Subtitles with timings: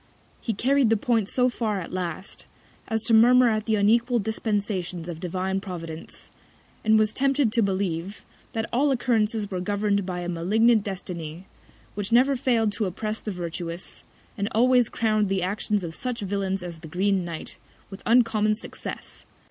[0.41, 2.47] He carried the Point so far at last,
[2.87, 6.31] as to murmur at the unequal Dispensations of Divine Providence;
[6.83, 11.45] and was tempted to believe, that all Occurrences were govern'd by a malignant Destiny,
[11.93, 14.03] which never fail'd to oppress the Virtuous,
[14.39, 17.59] and always crown'd the Actions of such Villains as the green Knight,
[17.91, 19.27] with uncommon Success.